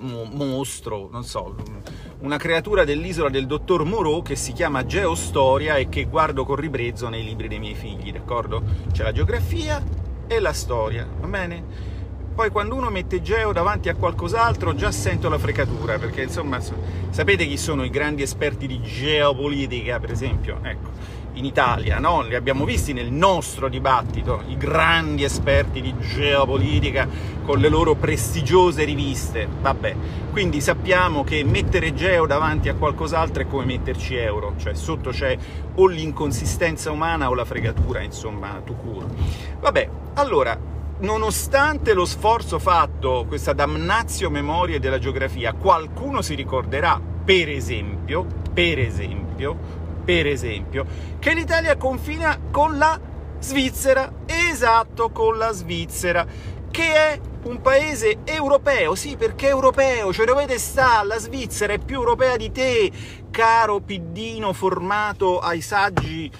mostro, 0.00 1.08
non 1.10 1.24
so, 1.24 1.54
una 2.20 2.36
creatura 2.36 2.84
dell'isola 2.84 3.28
del 3.28 3.46
dottor 3.46 3.84
Moreau 3.84 4.22
che 4.22 4.36
si 4.36 4.52
chiama 4.52 4.84
Geostoria 4.84 5.76
e 5.76 5.88
che 5.88 6.04
guardo 6.04 6.44
con 6.44 6.56
ribrezzo 6.56 7.08
nei 7.08 7.24
libri 7.24 7.48
dei 7.48 7.58
miei 7.58 7.74
figli, 7.74 8.12
d'accordo? 8.12 8.62
C'è 8.92 9.02
la 9.02 9.12
geografia 9.12 9.82
e 10.26 10.40
la 10.40 10.52
storia, 10.52 11.08
va 11.20 11.26
bene? 11.26 11.94
Poi 12.36 12.50
quando 12.50 12.74
uno 12.74 12.90
mette 12.90 13.22
Geo 13.22 13.52
davanti 13.52 13.88
a 13.88 13.94
qualcos'altro 13.94 14.74
già 14.74 14.90
sento 14.90 15.30
la 15.30 15.38
frecatura, 15.38 15.98
perché 15.98 16.24
insomma 16.24 16.60
sapete 17.08 17.46
chi 17.46 17.56
sono 17.56 17.82
i 17.82 17.88
grandi 17.88 18.20
esperti 18.20 18.66
di 18.66 18.82
geopolitica, 18.82 19.98
per 19.98 20.10
esempio? 20.10 20.58
Ecco, 20.62 20.90
in 21.36 21.44
Italia, 21.44 21.98
no? 21.98 22.22
li 22.22 22.34
abbiamo 22.34 22.64
visti 22.64 22.92
nel 22.92 23.10
nostro 23.10 23.68
dibattito, 23.68 24.42
i 24.48 24.56
grandi 24.56 25.24
esperti 25.24 25.80
di 25.80 25.94
geopolitica 25.98 27.08
con 27.44 27.58
le 27.58 27.68
loro 27.68 27.94
prestigiose 27.94 28.84
riviste, 28.84 29.46
vabbè, 29.60 29.94
quindi 30.32 30.60
sappiamo 30.60 31.24
che 31.24 31.44
mettere 31.44 31.94
geo 31.94 32.26
davanti 32.26 32.68
a 32.68 32.74
qualcos'altro 32.74 33.42
è 33.42 33.46
come 33.46 33.64
metterci 33.64 34.16
euro, 34.16 34.54
cioè 34.58 34.74
sotto 34.74 35.10
c'è 35.10 35.36
o 35.74 35.86
l'inconsistenza 35.86 36.90
umana 36.90 37.28
o 37.28 37.34
la 37.34 37.44
fregatura, 37.44 38.00
insomma, 38.00 38.60
tu 38.64 38.76
curo. 38.76 39.08
Vabbè, 39.60 39.88
allora, 40.14 40.58
nonostante 40.98 41.92
lo 41.92 42.06
sforzo 42.06 42.58
fatto, 42.58 43.24
questa 43.28 43.52
damnazio 43.52 44.30
memoria 44.30 44.78
della 44.78 44.98
geografia, 44.98 45.52
qualcuno 45.52 46.22
si 46.22 46.34
ricorderà, 46.34 47.00
per 47.24 47.48
esempio, 47.50 48.26
per 48.52 48.78
esempio, 48.78 49.84
per 50.06 50.28
esempio, 50.28 50.86
che 51.18 51.34
l'Italia 51.34 51.76
confina 51.76 52.38
con 52.52 52.78
la 52.78 52.98
Svizzera, 53.40 54.12
esatto, 54.24 55.10
con 55.10 55.36
la 55.36 55.50
Svizzera, 55.50 56.24
che 56.70 56.92
è 56.92 57.20
un 57.42 57.60
paese 57.60 58.18
europeo, 58.22 58.94
sì, 58.94 59.16
perché 59.16 59.48
è 59.48 59.50
europeo, 59.50 60.12
cioè 60.12 60.24
dovete 60.24 60.58
stare, 60.58 61.08
la 61.08 61.18
Svizzera 61.18 61.72
è 61.72 61.78
più 61.78 61.96
europea 61.96 62.36
di 62.36 62.52
te, 62.52 62.92
caro 63.32 63.80
piddino 63.80 64.52
formato 64.52 65.40
ai 65.40 65.60
saggi 65.60 66.30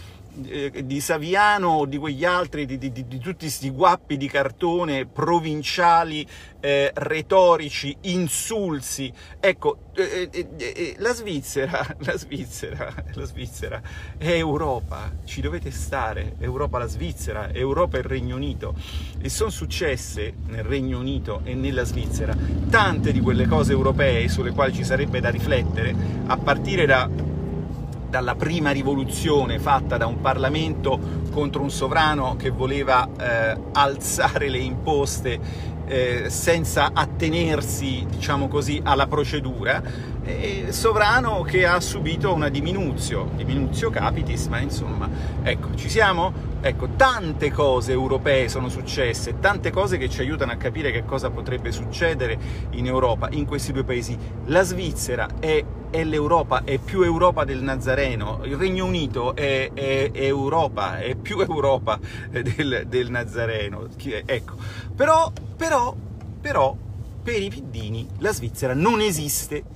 eh, 0.45 0.85
di 0.85 1.01
Saviano 1.01 1.69
o 1.69 1.87
di 1.87 1.97
quegli 1.97 2.25
altri, 2.25 2.67
di, 2.67 2.79
di, 2.79 2.93
di, 2.93 3.19
tutti 3.19 3.45
questi 3.47 3.71
guappi 3.71 4.17
di 4.17 4.29
cartone 4.29 5.07
provinciali, 5.07 6.27
eh, 6.61 6.91
retorici, 6.95 7.97
insulsi. 8.03 9.13
Ecco, 9.41 9.79
eh, 9.95 10.29
eh 10.33 10.95
la 10.99 11.15
Svizzera, 11.15 11.87
la 12.01 12.17
Svizzera, 12.17 12.93
la 13.15 13.25
Svizzera 13.25 13.81
è 14.19 14.31
Europa, 14.31 15.13
ci 15.25 15.41
dovete 15.41 15.71
stare, 15.71 16.35
Europa 16.39 16.79
la 16.79 16.87
Svizzera, 16.87 17.53
Europa 17.53 17.99
il 17.99 18.05
Regno 18.05 18.37
Unito. 18.37 18.75
E 19.21 19.29
sono 19.29 19.51
successe 19.51 20.35
nel 20.47 20.65
Regno 20.65 20.99
Unito 20.99 21.41
e 21.45 21.55
nella 21.55 21.85
Svizzera 21.85 22.37
tante 22.69 23.13
di 23.13 23.21
quelle 23.21 23.47
cose 23.47 23.73
europee 23.73 24.29
sulle 24.29 24.51
quali 24.51 24.73
ci 24.73 24.85
sarebbe 24.85 25.21
da 25.21 25.31
riflettere, 25.31 25.95
a 26.27 26.37
partire 26.37 26.87
da 26.87 27.26
dalla 28.09 28.35
prima 28.35 28.71
rivoluzione 28.71 29.59
fatta 29.59 29.97
da 29.97 30.07
un 30.07 30.21
Parlamento 30.21 31.25
contro 31.33 31.63
un 31.63 31.71
sovrano 31.71 32.37
che 32.37 32.51
voleva 32.51 33.09
eh, 33.19 33.57
alzare 33.73 34.49
le 34.49 34.59
imposte 34.59 35.75
eh, 35.87 36.29
senza 36.29 36.91
attenersi, 36.93 38.05
diciamo 38.09 38.49
così, 38.49 38.81
alla 38.83 39.07
procedura, 39.07 39.83
sovrano 40.71 41.43
che 41.43 41.67
ha 41.67 41.81
subito 41.81 42.33
una 42.33 42.49
diminuzio, 42.49 43.31
diminuzio 43.37 43.91
capitis, 43.91 44.47
ma 44.47 44.59
insomma, 44.59 45.09
ecco, 45.43 45.75
ci 45.77 45.89
siamo? 45.89 46.55
Ecco, 46.61 46.89
tante 46.97 47.53
cose 47.53 47.93
europee 47.93 48.49
sono 48.49 48.69
successe, 48.69 49.39
tante 49.39 49.71
cose 49.71 49.99
che 49.99 50.09
ci 50.09 50.21
aiutano 50.21 50.53
a 50.53 50.57
capire 50.57 50.91
che 50.91 51.05
cosa 51.05 51.31
potrebbe 51.31 51.71
succedere 51.71 52.39
in 52.71 52.87
Europa, 52.87 53.29
in 53.31 53.47
questi 53.47 53.73
due 53.73 53.85
paesi. 53.85 54.19
La 54.47 54.63
Svizzera 54.63 55.29
è, 55.39 55.65
è 55.91 56.03
l'Europa, 56.03 56.65
è 56.65 56.79
più 56.79 57.03
Europa 57.03 57.45
del 57.45 57.63
Nazareno, 57.63 58.41
il 58.43 58.57
Regno 58.57 58.85
Unito 58.85 59.37
è, 59.37 59.71
è, 59.73 60.11
è 60.11 60.25
Europa, 60.25 60.99
è 60.99 61.15
più 61.15 61.39
Europa 61.39 62.01
del, 62.31 62.85
del 62.89 63.11
Nazareno. 63.11 63.87
Ecco, 64.25 64.57
però, 64.95 65.31
però, 65.57 65.95
però, 66.41 66.77
per 67.23 67.41
i 67.41 67.49
piddini 67.49 68.09
la 68.19 68.33
Svizzera 68.33 68.75
non 68.75 69.01
esiste. 69.01 69.76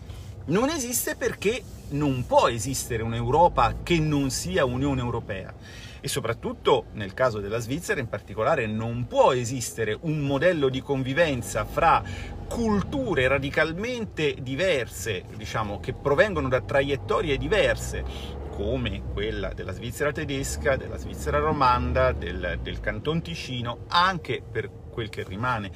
Non 0.51 0.69
esiste 0.69 1.15
perché 1.15 1.63
non 1.91 2.27
può 2.27 2.49
esistere 2.49 3.05
un'Europa 3.05 3.77
che 3.85 4.01
non 4.01 4.31
sia 4.31 4.65
Unione 4.65 5.01
Europea. 5.01 5.55
E 6.01 6.09
soprattutto 6.09 6.87
nel 6.95 7.15
caso 7.15 7.39
della 7.39 7.61
Svizzera 7.61 8.01
in 8.01 8.09
particolare 8.09 8.67
non 8.67 9.07
può 9.07 9.33
esistere 9.33 9.97
un 10.01 10.19
modello 10.19 10.69
di 10.69 10.81
convivenza 10.81 11.65
fra 11.65 12.03
culture 12.49 13.29
radicalmente 13.29 14.35
diverse, 14.43 15.23
diciamo, 15.37 15.79
che 15.79 15.93
provengono 15.93 16.49
da 16.49 16.61
traiettorie 16.61 17.39
diverse, 17.39 18.03
come 18.51 19.03
quella 19.13 19.53
della 19.53 19.73
Svizzera 19.73 20.11
tedesca, 20.11 20.75
della 20.75 20.97
Svizzera 20.97 21.39
romanda, 21.39 22.11
del, 22.11 22.59
del 22.61 22.81
Canton 22.81 23.23
Ticino, 23.23 23.85
anche 23.87 24.43
per 24.43 24.69
quel 24.91 25.11
che 25.11 25.23
rimane 25.23 25.71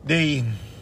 dei 0.00 0.74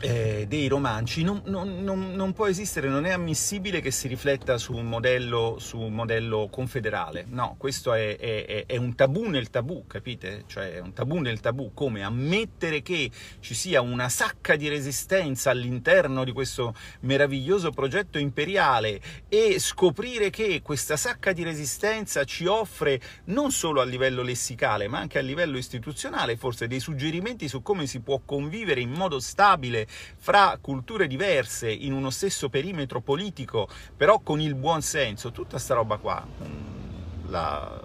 eh, 0.00 0.44
dei 0.46 0.68
romanci 0.68 1.24
non, 1.24 1.42
non, 1.46 1.82
non, 1.82 2.12
non, 2.12 2.32
può 2.32 2.46
esistere, 2.46 2.88
non 2.88 3.04
è 3.04 3.10
ammissibile 3.10 3.80
che 3.80 3.90
si 3.90 4.06
rifletta 4.06 4.56
su 4.56 4.72
un 4.74 4.86
modello, 4.86 5.56
su 5.58 5.78
un 5.78 5.92
modello 5.92 6.48
confederale. 6.50 7.24
No, 7.28 7.56
questo 7.58 7.92
è, 7.92 8.16
è, 8.16 8.66
è, 8.66 8.76
un 8.76 8.94
tabù 8.94 9.28
nel 9.28 9.50
tabù, 9.50 9.86
capite? 9.86 10.44
Cioè 10.46 10.74
è 10.74 10.78
un 10.78 10.92
tabù 10.92 11.18
nel 11.18 11.40
tabù, 11.40 11.72
come 11.74 12.02
ammettere 12.02 12.82
che 12.82 13.10
ci 13.40 13.54
sia 13.54 13.80
una 13.80 14.08
sacca 14.08 14.54
di 14.54 14.68
resistenza 14.68 15.50
all'interno 15.50 16.22
di 16.24 16.32
questo 16.32 16.74
meraviglioso 17.00 17.70
progetto 17.70 18.18
imperiale 18.18 19.00
e 19.28 19.58
scoprire 19.58 20.30
che 20.30 20.62
questa 20.62 20.96
sacca 20.96 21.32
di 21.32 21.42
resistenza 21.42 22.22
ci 22.24 22.46
offre 22.46 23.00
non 23.26 23.50
solo 23.50 23.80
a 23.80 23.84
livello 23.84 24.22
lessicale, 24.22 24.86
ma 24.86 24.98
anche 24.98 25.18
a 25.18 25.22
livello 25.22 25.58
istituzionale, 25.58 26.36
forse 26.36 26.68
dei 26.68 26.80
suggerimenti 26.80 27.48
su 27.48 27.62
come 27.62 27.86
si 27.86 28.00
può 28.00 28.20
convivere 28.24 28.80
in 28.80 28.90
modo 28.90 29.18
stabile 29.18 29.86
fra 30.16 30.58
culture 30.60 31.06
diverse 31.06 31.70
in 31.70 31.92
uno 31.92 32.10
stesso 32.10 32.48
perimetro 32.48 33.00
politico, 33.00 33.68
però 33.96 34.20
con 34.20 34.40
il 34.40 34.54
buon 34.54 34.82
senso, 34.82 35.32
tutta 35.32 35.58
sta 35.58 35.74
roba 35.74 35.96
qua 35.96 36.26
mm, 36.26 37.30
la... 37.30 37.82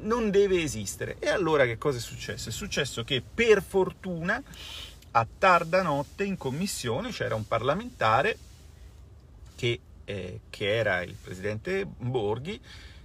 non 0.00 0.30
deve 0.30 0.62
esistere. 0.62 1.16
E 1.18 1.28
allora 1.28 1.64
che 1.64 1.78
cosa 1.78 1.98
è 1.98 2.00
successo? 2.00 2.48
È 2.48 2.52
successo 2.52 3.04
che 3.04 3.22
per 3.22 3.62
fortuna 3.62 4.42
a 5.12 5.26
tarda 5.38 5.82
notte 5.82 6.24
in 6.24 6.36
commissione 6.36 7.10
c'era 7.10 7.34
un 7.34 7.46
parlamentare 7.46 8.38
che, 9.56 9.80
eh, 10.04 10.40
che 10.50 10.76
era 10.76 11.02
il 11.02 11.14
presidente 11.20 11.84
Borghi, 11.86 12.60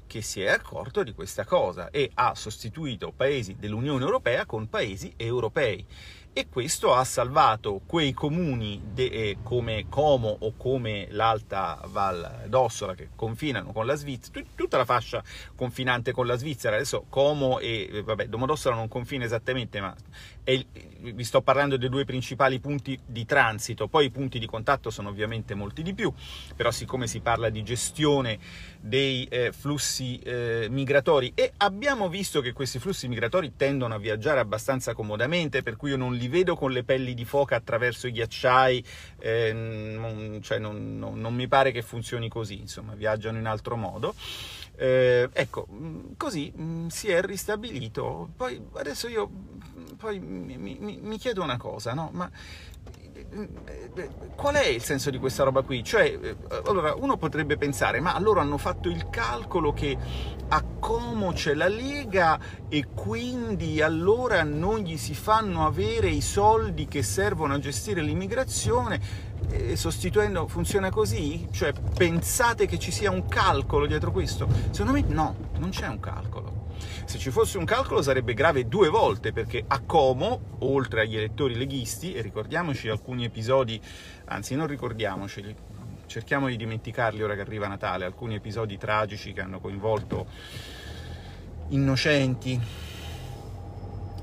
che 0.06 0.22
si 0.22 0.42
è 0.42 0.50
accorto 0.50 1.02
di 1.02 1.14
questa 1.14 1.44
cosa 1.44 1.90
e 1.90 2.12
ha 2.14 2.36
sostituito 2.36 3.12
paesi 3.16 3.56
dell'Unione 3.58 4.04
Europea 4.04 4.46
con 4.46 4.70
paesi 4.70 5.12
europei 5.18 5.84
e 6.34 6.50
questo 6.50 6.96
ha 6.96 7.04
salvato 7.04 7.82
quei 7.86 8.12
comuni 8.12 8.82
de, 8.92 9.06
eh, 9.06 9.38
come 9.44 9.86
Como 9.88 10.36
o 10.40 10.54
come 10.58 11.08
l'Alta 11.12 11.80
Val 11.86 12.46
d'Ossola 12.48 12.96
che 12.96 13.10
confinano 13.16 13.72
con 13.72 13.86
la 13.86 13.94
Svizzera, 13.94 14.44
tutta 14.56 14.78
la 14.78 14.86
fascia 14.86 15.24
confinante 15.56 16.12
con 16.12 16.26
la 16.26 16.36
Svizzera, 16.36 16.76
adesso 16.76 17.06
Como 17.08 17.60
e, 17.60 17.88
eh, 17.92 18.02
vabbè, 18.02 18.28
Domodossola 18.28 18.76
non 18.76 18.88
confina 18.88 19.26
esattamente, 19.26 19.80
ma 19.80 19.96
è, 20.44 20.64
vi 21.00 21.24
sto 21.24 21.42
parlando 21.42 21.78
dei 21.78 21.90
due 21.90 22.06
principali 22.06 22.60
punti 22.60 23.00
di 23.06 23.26
transito, 23.26 23.88
poi 23.88 24.06
i 24.06 24.12
punti 24.12 24.40
di 24.40 24.46
contatto 24.46 24.90
sono 24.90 25.10
ovviamente 25.10 25.54
molti 25.54 25.82
di 25.82 25.94
più, 25.94 26.12
però 26.56 26.72
siccome 26.72 27.08
si 27.08 27.20
parla 27.20 27.50
di 27.50 27.64
gestione 27.64 28.40
dei 28.80 29.26
eh, 29.26 29.52
flussi 29.52 30.20
eh, 30.20 30.68
migratori 30.70 31.32
e 31.36 31.54
abbiamo 31.58 32.10
visto 32.10 32.42
che 32.42 32.54
questi 32.54 32.80
flussi 32.80 33.08
migratori 33.08 33.54
tendono 33.56 33.96
a 33.96 33.98
viaggiare 33.98 34.40
abbastanza 34.40 34.94
comodamente, 34.94 35.64
per 35.64 35.76
cui 35.76 35.92
io 35.92 35.98
non 35.98 36.14
li 36.14 36.28
vedo 36.28 36.56
con 36.56 36.72
le 36.72 36.84
pelli 36.84 37.14
di 37.14 37.26
foca 37.26 37.56
attraverso 37.56 38.08
i 38.08 38.12
ghiacciai, 38.12 38.84
eh, 39.20 39.54
non, 39.54 40.40
cioè 40.42 40.60
non, 40.60 40.98
non, 40.98 41.20
non, 41.20 41.34
mi 41.34 41.48
pare 41.48 41.72
che 41.72 41.82
funzioni 41.82 42.30
così, 42.30 42.60
insomma, 42.60 42.94
viaggiano 42.94 43.38
in 43.38 43.46
altro 43.46 43.76
modo. 43.76 44.16
Eh, 44.76 45.30
ecco, 45.32 45.68
mm, 45.72 46.14
così 46.18 46.52
mh, 46.56 46.64
mm, 46.64 46.88
si 46.88 47.10
è 47.10 47.22
ristabilito. 47.22 48.30
Poi 48.36 48.62
adesso 48.74 49.08
io 49.08 49.30
poi 49.98 50.20
mi, 50.20 50.58
mi, 50.58 51.00
mi 51.02 51.18
chiedo 51.18 51.42
una 51.44 51.58
cosa, 51.58 51.94
no? 51.94 52.10
Ma 52.14 52.30
qual 54.36 54.56
è 54.56 54.66
il 54.66 54.84
senso 54.84 55.10
di 55.10 55.18
questa 55.18 55.44
roba 55.44 55.62
qui? 55.62 55.84
Cioè, 55.84 56.20
eh, 56.22 56.36
allora, 56.66 56.94
uno 56.96 57.18
potrebbe 57.18 57.58
pensare, 57.58 58.00
ma 58.00 58.18
loro 58.20 58.40
hanno 58.40 58.58
fatto 58.58 58.90
il 58.90 59.10
calcolo 59.10 59.74
che 59.74 59.98
a 60.50 60.64
Como 60.80 61.32
c'è 61.32 61.54
la 61.54 61.68
Lega 61.68 62.40
e 62.68 62.88
quindi 62.94 63.82
allora 63.82 64.44
non 64.44 64.80
gli 64.80 64.98
si 64.98 65.14
fanno 65.14 65.66
avere 65.66 66.10
i 66.10 66.22
soldi 66.22 66.88
che 66.88 67.02
servono 67.02 67.54
a 67.54 67.60
gestire 67.60 68.02
l'immigrazione 68.02 69.32
e 69.50 69.76
sostituendo 69.76 70.48
funziona 70.48 70.90
così? 70.90 71.48
Cioè, 71.52 71.74
pensate 71.96 72.66
che 72.66 72.78
ci 72.78 72.92
sia 72.92 73.12
un 73.12 73.28
calcolo 73.28 73.86
dietro 73.86 74.12
questo? 74.12 74.48
Secondo 74.72 74.92
me 74.92 75.04
no, 75.08 75.36
non 75.58 75.70
c'è 75.70 75.88
un 75.88 76.00
calcolo. 76.00 76.43
Se 77.06 77.20
ci 77.20 77.30
fosse 77.32 77.58
un 77.58 77.66
calcolo 77.66 78.02
sarebbe 78.02 78.34
grave 78.34 78.68
due 78.68 78.90
volte, 78.90 79.32
perché 79.32 79.64
a 79.68 79.82
Como, 79.82 80.58
oltre 80.60 81.02
agli 81.02 81.16
elettori 81.16 81.56
leghisti, 81.56 82.14
e 82.14 82.22
ricordiamoci 82.22 82.90
alcuni 82.90 83.26
episodi, 83.26 83.80
anzi 84.26 84.56
non 84.56 84.68
ricordiamoceli, 84.68 85.56
cerchiamo 86.08 86.48
di 86.48 86.56
dimenticarli 86.58 87.22
ora 87.22 87.36
che 87.36 87.42
arriva 87.42 87.68
Natale, 87.68 88.06
alcuni 88.06 88.36
episodi 88.36 88.78
tragici 88.78 89.34
che 89.34 89.42
hanno 89.42 89.60
coinvolto 89.60 90.26
innocenti 91.70 92.60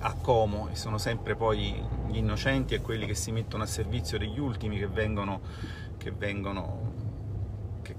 a 0.03 0.15
Como 0.15 0.69
e 0.71 0.77
sono 0.77 0.99
sempre 0.99 1.35
poi 1.35 1.83
gli 2.09 2.17
innocenti 2.17 2.75
e 2.75 2.81
quelli 2.81 3.07
che 3.07 3.15
si 3.15 3.33
mettono 3.33 3.63
a 3.63 3.67
servizio 3.67 4.19
degli 4.19 4.39
ultimi 4.39 4.79
che 4.79 4.87
vengono, 4.87 5.41
che 5.99 6.11
vengono 6.11 7.00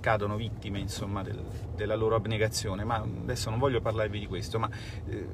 cadono 0.01 0.35
vittime 0.35 0.79
insomma, 0.79 1.23
del, 1.23 1.41
della 1.73 1.95
loro 1.95 2.15
abnegazione, 2.15 2.83
ma 2.83 2.95
adesso 2.95 3.49
non 3.49 3.57
voglio 3.57 3.79
parlarvi 3.79 4.19
di 4.19 4.27
questo, 4.27 4.59
ma 4.59 4.69
eh, 5.07 5.27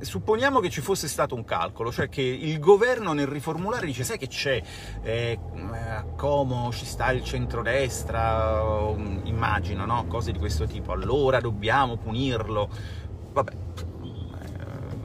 supponiamo 0.00 0.60
che 0.60 0.70
ci 0.70 0.80
fosse 0.80 1.08
stato 1.08 1.34
un 1.34 1.44
calcolo, 1.44 1.92
cioè 1.92 2.08
che 2.08 2.22
il 2.22 2.58
governo 2.58 3.12
nel 3.12 3.26
riformulare 3.26 3.86
dice 3.86 4.04
sai 4.04 4.18
che 4.18 4.28
c'è, 4.28 4.62
eh, 5.02 5.38
a 5.88 6.04
Como 6.16 6.72
ci 6.72 6.86
sta 6.86 7.10
il 7.10 7.22
centrodestra, 7.22 8.62
immagino, 9.24 9.84
no? 9.84 10.06
cose 10.06 10.32
di 10.32 10.38
questo 10.38 10.66
tipo, 10.66 10.92
allora 10.92 11.40
dobbiamo 11.40 11.96
punirlo, 11.96 12.68
vabbè, 13.32 13.52
eh, 13.52 13.56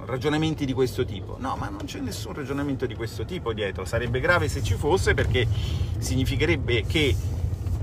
ragionamenti 0.06 0.66
di 0.66 0.74
questo 0.74 1.06
tipo. 1.06 1.38
No, 1.40 1.56
ma 1.58 1.70
non 1.70 1.86
c'è 1.86 2.00
nessun 2.00 2.34
ragionamento 2.34 2.86
di 2.86 2.96
questo 2.96 3.26
tipo 3.26 3.54
dietro. 3.54 3.86
Sarebbe 3.86 4.20
grave 4.20 4.48
se 4.48 4.64
ci 4.64 4.76
fosse 4.76 5.14
perché 5.14 5.48
significherebbe 5.98 6.84
che 6.86 7.16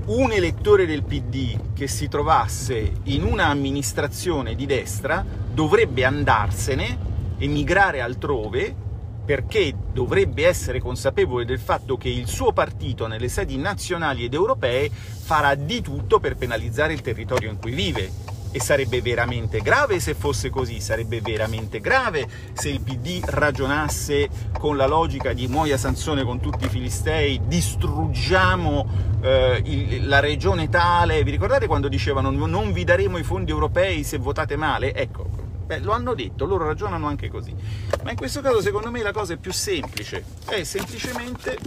un 0.05 0.31
elettore 0.31 0.85
del 0.85 1.03
PD 1.03 1.73
che 1.73 1.87
si 1.87 2.07
trovasse 2.07 2.91
in 3.03 3.23
una 3.23 3.45
amministrazione 3.45 4.55
di 4.55 4.65
destra 4.65 5.23
dovrebbe 5.53 6.03
andarsene, 6.05 6.97
emigrare 7.37 8.01
altrove, 8.01 8.75
perché 9.23 9.73
dovrebbe 9.93 10.47
essere 10.47 10.79
consapevole 10.79 11.45
del 11.45 11.59
fatto 11.59 11.97
che 11.97 12.09
il 12.09 12.27
suo 12.27 12.51
partito 12.51 13.05
nelle 13.05 13.29
sedi 13.29 13.57
nazionali 13.57 14.25
ed 14.25 14.33
europee 14.33 14.89
farà 14.89 15.53
di 15.55 15.81
tutto 15.81 16.19
per 16.19 16.35
penalizzare 16.35 16.93
il 16.93 17.01
territorio 17.01 17.51
in 17.51 17.57
cui 17.57 17.71
vive 17.71 18.30
e 18.51 18.59
sarebbe 18.59 19.01
veramente 19.01 19.61
grave 19.61 19.99
se 19.99 20.13
fosse 20.13 20.49
così, 20.49 20.79
sarebbe 20.79 21.21
veramente 21.21 21.79
grave 21.79 22.27
se 22.53 22.69
il 22.69 22.81
PD 22.81 23.23
ragionasse 23.23 24.29
con 24.57 24.75
la 24.75 24.87
logica 24.87 25.33
di 25.33 25.47
Moia 25.47 25.77
Sansone 25.77 26.23
con 26.23 26.39
tutti 26.39 26.65
i 26.65 26.69
filistei, 26.69 27.41
distruggiamo 27.45 29.19
eh, 29.21 29.61
il, 29.65 30.07
la 30.07 30.19
regione 30.19 30.69
tale, 30.69 31.23
vi 31.23 31.31
ricordate 31.31 31.67
quando 31.67 31.87
dicevano 31.87 32.29
non 32.29 32.73
vi 32.73 32.83
daremo 32.83 33.17
i 33.17 33.23
fondi 33.23 33.51
europei 33.51 34.03
se 34.03 34.17
votate 34.17 34.55
male? 34.55 34.93
Ecco, 34.93 35.27
beh, 35.65 35.79
lo 35.79 35.93
hanno 35.93 36.13
detto, 36.13 36.45
loro 36.45 36.65
ragionano 36.65 37.07
anche 37.07 37.29
così. 37.29 37.55
Ma 38.03 38.11
in 38.11 38.17
questo 38.17 38.41
caso 38.41 38.61
secondo 38.61 38.91
me 38.91 39.01
la 39.01 39.13
cosa 39.13 39.33
è 39.33 39.37
più 39.37 39.53
semplice, 39.53 40.23
è 40.45 40.63
semplicemente 40.63 41.57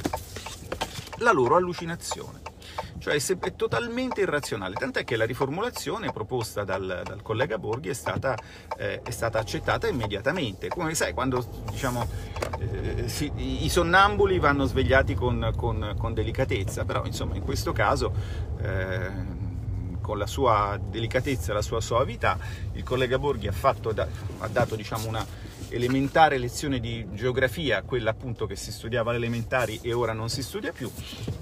la 1.19 1.33
loro 1.33 1.57
allucinazione 1.57 2.44
cioè 3.05 3.23
è 3.39 3.55
totalmente 3.55 4.23
irrazionale, 4.23 4.77
tant'è 4.77 5.05
che 5.05 5.17
la 5.17 5.27
riformulazione 5.27 6.11
proposta 6.11 6.65
dal, 6.65 7.03
dal 7.05 7.21
collega 7.21 7.59
Borghi 7.59 7.91
è 7.91 7.93
stata, 7.93 8.35
eh, 8.79 9.03
è 9.03 9.11
stata, 9.11 9.39
accettata 9.39 9.87
immediatamente. 9.87 10.69
Come 10.69 10.95
sai, 10.95 11.13
quando 11.13 11.47
diciamo, 11.71 12.09
eh, 12.61 13.07
si, 13.07 13.31
i 13.37 13.69
sonnambuli 13.69 14.39
vanno 14.39 14.65
svegliati 14.65 15.13
con, 15.13 15.53
con, 15.55 15.95
con, 15.99 16.15
delicatezza, 16.15 16.87
però 16.87 17.05
insomma 17.05 17.35
in 17.35 17.43
questo 17.43 17.73
caso... 17.73 18.13
Eh, 18.59 19.43
con 20.05 20.19
la 20.19 20.27
sua 20.27 20.79
delicatezza 20.79 21.55
la 21.55 21.63
sua 21.63 21.81
soavità, 21.81 22.37
il 22.73 22.83
collega 22.83 23.19
Borghi 23.19 23.47
ha, 23.47 23.53
fatto, 23.53 23.89
ha 23.89 24.49
dato 24.49 24.77
diciamo, 24.77 25.09
una, 25.09 25.25
elementare 25.75 26.39
lezione 26.39 26.81
di 26.81 27.05
geografia, 27.13 27.83
quella 27.83 28.11
appunto 28.11 28.47
che 28.47 28.57
si 28.57 28.71
studiava 28.71 29.11
alle 29.11 29.19
elementari 29.19 29.81
e 29.83 29.93
ora 29.93 30.13
non 30.13 30.29
si 30.29 30.43
studia 30.43 30.73
più, 30.73 30.91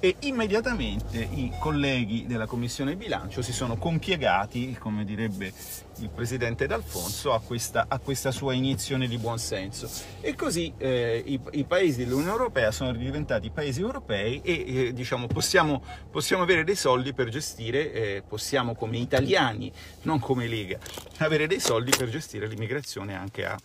e 0.00 0.16
immediatamente 0.20 1.18
i 1.18 1.52
colleghi 1.58 2.26
della 2.26 2.46
Commissione 2.46 2.96
Bilancio 2.96 3.42
si 3.42 3.52
sono 3.52 3.76
compiegati, 3.76 4.76
come 4.78 5.04
direbbe 5.04 5.52
il 6.00 6.08
presidente 6.08 6.66
D'Alfonso, 6.66 7.32
a 7.32 7.40
questa, 7.40 7.86
a 7.88 7.98
questa 7.98 8.30
sua 8.30 8.54
iniezione 8.54 9.06
di 9.06 9.18
buonsenso. 9.18 9.88
E 10.20 10.34
così 10.34 10.72
eh, 10.78 11.22
i, 11.24 11.40
i, 11.52 11.64
paesi 11.64 12.04
dell'Unione 12.04 12.30
Europea 12.30 12.70
sono 12.70 12.92
diventati 12.92 13.50
paesi 13.50 13.80
europei 13.80 14.40
e 14.42 14.64
eh, 14.66 14.92
diciamo, 14.92 15.26
possiamo, 15.26 15.82
possiamo, 16.10 16.42
avere 16.42 16.64
dei 16.64 16.76
soldi 16.76 17.12
per 17.12 17.28
gestire, 17.28 17.92
eh, 17.92 18.22
possiamo 18.26 18.74
come 18.74 18.96
italiani, 18.96 19.72
non 20.02 20.18
come 20.18 20.46
Lega, 20.48 20.78
avere 21.18 21.46
dei 21.46 21.60
soldi 21.60 21.92
per 21.96 22.08
gestire 22.08 22.46
l'immigrazione 22.46 23.14
anche 23.14 23.44
a 23.44 23.56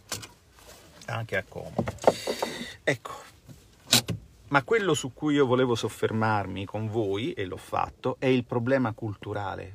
anche 1.08 1.38
a 1.38 1.44
Como. 1.48 1.74
Ecco, 2.84 3.12
ma 4.50 4.64
quello 4.64 4.94
su 4.94 5.14
cui 5.14 5.34
io 5.34 5.46
volevo 5.46 5.76
soffermarmi 5.76 6.66
con 6.66 6.88
voi, 6.90 7.34
e 7.34 7.46
l'ho 7.46 7.58
fatto, 7.58 8.16
è 8.20 8.28
il 8.28 8.46
problema 8.46 8.94
culturale. 8.94 9.74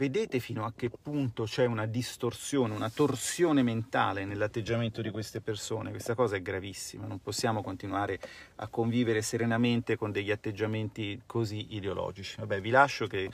vedete 0.00 0.40
fino 0.40 0.64
a 0.64 0.72
che 0.74 0.88
punto 0.88 1.44
c'è 1.44 1.66
una 1.66 1.84
distorsione, 1.84 2.74
una 2.74 2.88
torsione 2.88 3.62
mentale 3.62 4.24
nell'atteggiamento 4.24 5.02
di 5.02 5.10
queste 5.10 5.42
persone? 5.42 5.90
Questa 5.90 6.14
cosa 6.14 6.36
è 6.36 6.40
gravissima, 6.40 7.06
non 7.06 7.20
possiamo 7.20 7.62
continuare 7.62 8.18
a 8.56 8.68
convivere 8.68 9.20
serenamente 9.20 9.96
con 9.96 10.10
degli 10.10 10.30
atteggiamenti 10.30 11.20
così 11.26 11.74
ideologici. 11.74 12.36
Vabbè, 12.38 12.62
vi 12.62 12.70
lascio 12.70 13.06
che 13.06 13.28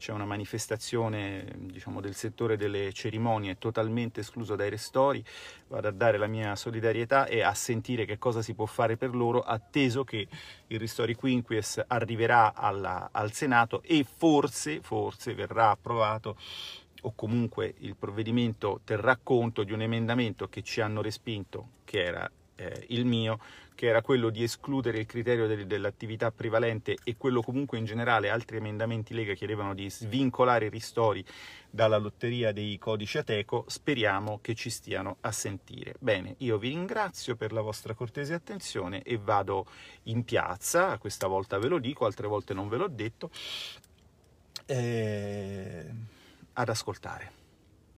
c'è 0.00 0.12
una 0.12 0.24
manifestazione 0.24 1.44
diciamo, 1.58 2.00
del 2.00 2.14
settore 2.14 2.56
delle 2.56 2.90
cerimonie 2.90 3.58
totalmente 3.58 4.20
escluso 4.20 4.56
dai 4.56 4.70
restori, 4.70 5.22
vado 5.68 5.88
a 5.88 5.90
dare 5.90 6.16
la 6.16 6.26
mia 6.26 6.56
solidarietà 6.56 7.26
e 7.26 7.42
a 7.42 7.52
sentire 7.52 8.06
che 8.06 8.16
cosa 8.16 8.40
si 8.40 8.54
può 8.54 8.64
fare 8.64 8.96
per 8.96 9.14
loro, 9.14 9.42
atteso 9.42 10.02
che 10.02 10.26
il 10.68 10.78
Ristori 10.78 11.14
Quinquies 11.14 11.84
arriverà 11.86 12.54
alla, 12.54 13.10
al 13.12 13.32
Senato 13.32 13.82
e 13.82 14.02
forse, 14.04 14.80
forse 14.80 15.34
verrà 15.34 15.68
approvato 15.68 16.38
o 17.02 17.12
comunque 17.14 17.74
il 17.80 17.94
provvedimento 17.94 18.80
terrà 18.84 19.18
conto 19.22 19.64
di 19.64 19.72
un 19.72 19.82
emendamento 19.82 20.48
che 20.48 20.62
ci 20.62 20.80
hanno 20.80 21.02
respinto, 21.02 21.72
che 21.84 22.02
era 22.02 22.30
eh, 22.60 22.84
il 22.88 23.06
mio, 23.06 23.40
che 23.74 23.86
era 23.86 24.02
quello 24.02 24.28
di 24.28 24.42
escludere 24.42 24.98
il 24.98 25.06
criterio 25.06 25.46
del, 25.46 25.66
dell'attività 25.66 26.30
prevalente 26.30 26.98
e 27.02 27.16
quello 27.16 27.40
comunque 27.40 27.78
in 27.78 27.86
generale, 27.86 28.28
altri 28.28 28.58
emendamenti 28.58 29.14
Lega 29.14 29.32
chiedevano 29.32 29.72
di 29.72 29.88
svincolare 29.88 30.66
i 30.66 30.68
ristori 30.68 31.24
dalla 31.70 31.96
lotteria 31.96 32.52
dei 32.52 32.76
codici 32.78 33.16
Ateco, 33.16 33.64
speriamo 33.66 34.40
che 34.42 34.54
ci 34.54 34.68
stiano 34.68 35.16
a 35.20 35.32
sentire. 35.32 35.94
Bene, 35.98 36.34
io 36.38 36.58
vi 36.58 36.68
ringrazio 36.68 37.36
per 37.36 37.52
la 37.52 37.62
vostra 37.62 37.94
cortese 37.94 38.34
attenzione 38.34 39.02
e 39.02 39.16
vado 39.16 39.66
in 40.04 40.24
piazza, 40.24 40.98
questa 40.98 41.26
volta 41.26 41.58
ve 41.58 41.68
lo 41.68 41.78
dico, 41.78 42.04
altre 42.04 42.26
volte 42.26 42.52
non 42.52 42.68
ve 42.68 42.76
l'ho 42.76 42.88
detto, 42.88 43.30
eh, 44.66 45.86
ad 46.52 46.68
ascoltare. 46.68 47.39